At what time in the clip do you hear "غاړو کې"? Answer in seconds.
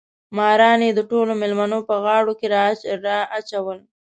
2.03-2.47